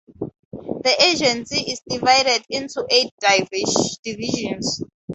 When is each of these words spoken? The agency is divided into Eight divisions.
The 0.51 0.95
agency 0.99 1.59
is 1.71 1.83
divided 1.87 2.43
into 2.49 2.83
Eight 2.89 3.11
divisions. 4.03 4.81